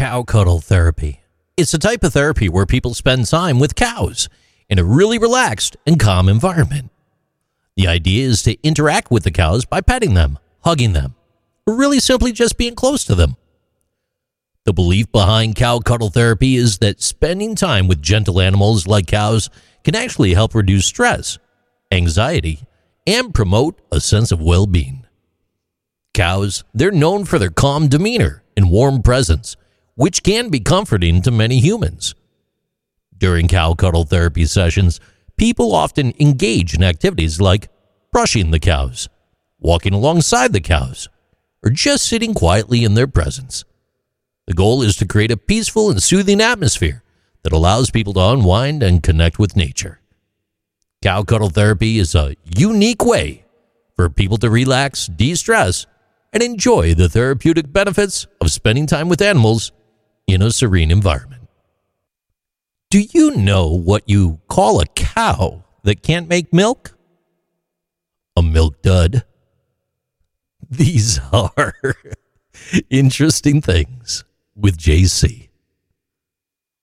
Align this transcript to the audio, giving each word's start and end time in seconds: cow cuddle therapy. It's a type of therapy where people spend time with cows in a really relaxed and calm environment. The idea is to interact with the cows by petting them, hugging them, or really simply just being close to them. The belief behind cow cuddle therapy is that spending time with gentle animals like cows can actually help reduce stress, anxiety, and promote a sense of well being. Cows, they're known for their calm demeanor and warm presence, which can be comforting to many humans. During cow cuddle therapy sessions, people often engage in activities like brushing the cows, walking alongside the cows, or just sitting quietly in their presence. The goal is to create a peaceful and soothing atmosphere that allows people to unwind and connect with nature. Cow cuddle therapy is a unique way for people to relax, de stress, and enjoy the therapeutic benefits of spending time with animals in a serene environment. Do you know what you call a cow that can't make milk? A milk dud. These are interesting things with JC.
cow 0.00 0.22
cuddle 0.22 0.62
therapy. 0.62 1.20
It's 1.58 1.74
a 1.74 1.78
type 1.78 2.02
of 2.04 2.14
therapy 2.14 2.48
where 2.48 2.64
people 2.64 2.94
spend 2.94 3.26
time 3.26 3.58
with 3.58 3.74
cows 3.74 4.30
in 4.70 4.78
a 4.78 4.82
really 4.82 5.18
relaxed 5.18 5.76
and 5.86 6.00
calm 6.00 6.26
environment. 6.26 6.90
The 7.76 7.86
idea 7.86 8.26
is 8.26 8.42
to 8.44 8.56
interact 8.62 9.10
with 9.10 9.24
the 9.24 9.30
cows 9.30 9.66
by 9.66 9.82
petting 9.82 10.14
them, 10.14 10.38
hugging 10.64 10.94
them, 10.94 11.16
or 11.66 11.74
really 11.74 12.00
simply 12.00 12.32
just 12.32 12.56
being 12.56 12.74
close 12.74 13.04
to 13.04 13.14
them. 13.14 13.36
The 14.64 14.72
belief 14.72 15.12
behind 15.12 15.54
cow 15.54 15.80
cuddle 15.80 16.08
therapy 16.08 16.56
is 16.56 16.78
that 16.78 17.02
spending 17.02 17.54
time 17.54 17.86
with 17.86 18.00
gentle 18.00 18.40
animals 18.40 18.86
like 18.86 19.06
cows 19.06 19.50
can 19.84 19.94
actually 19.94 20.32
help 20.32 20.54
reduce 20.54 20.86
stress, 20.86 21.36
anxiety, 21.92 22.60
and 23.06 23.34
promote 23.34 23.78
a 23.92 24.00
sense 24.00 24.32
of 24.32 24.40
well 24.40 24.64
being. 24.64 25.04
Cows, 26.14 26.64
they're 26.72 26.90
known 26.90 27.26
for 27.26 27.38
their 27.38 27.50
calm 27.50 27.88
demeanor 27.88 28.42
and 28.56 28.70
warm 28.70 29.02
presence, 29.02 29.58
which 29.94 30.22
can 30.22 30.48
be 30.48 30.60
comforting 30.60 31.22
to 31.22 31.30
many 31.30 31.58
humans. 31.60 32.14
During 33.16 33.48
cow 33.48 33.74
cuddle 33.74 34.04
therapy 34.04 34.46
sessions, 34.46 34.98
people 35.36 35.74
often 35.74 36.14
engage 36.18 36.74
in 36.74 36.82
activities 36.82 37.40
like 37.40 37.68
brushing 38.12 38.50
the 38.50 38.60
cows, 38.60 39.08
walking 39.58 39.92
alongside 39.92 40.52
the 40.52 40.60
cows, 40.60 41.08
or 41.62 41.70
just 41.70 42.06
sitting 42.06 42.34
quietly 42.34 42.84
in 42.84 42.94
their 42.94 43.06
presence. 43.06 43.64
The 44.46 44.54
goal 44.54 44.82
is 44.82 44.96
to 44.96 45.06
create 45.06 45.30
a 45.30 45.36
peaceful 45.36 45.90
and 45.90 46.02
soothing 46.02 46.40
atmosphere 46.40 47.02
that 47.42 47.52
allows 47.52 47.90
people 47.90 48.14
to 48.14 48.20
unwind 48.20 48.82
and 48.82 49.02
connect 49.02 49.38
with 49.38 49.56
nature. 49.56 50.00
Cow 51.02 51.22
cuddle 51.22 51.50
therapy 51.50 51.98
is 51.98 52.14
a 52.14 52.36
unique 52.56 53.04
way 53.04 53.44
for 53.96 54.10
people 54.10 54.38
to 54.38 54.50
relax, 54.50 55.06
de 55.06 55.34
stress, 55.34 55.86
and 56.32 56.42
enjoy 56.42 56.94
the 56.94 57.08
therapeutic 57.08 57.72
benefits 57.72 58.26
of 58.40 58.50
spending 58.50 58.86
time 58.86 59.08
with 59.08 59.22
animals 59.22 59.72
in 60.30 60.42
a 60.42 60.50
serene 60.50 60.90
environment. 60.90 61.42
Do 62.90 63.00
you 63.00 63.36
know 63.36 63.68
what 63.68 64.08
you 64.08 64.40
call 64.48 64.80
a 64.80 64.86
cow 64.86 65.62
that 65.84 66.02
can't 66.02 66.28
make 66.28 66.52
milk? 66.52 66.96
A 68.36 68.42
milk 68.42 68.82
dud. 68.82 69.24
These 70.68 71.20
are 71.32 71.74
interesting 72.88 73.60
things 73.60 74.24
with 74.56 74.76
JC. 74.76 75.49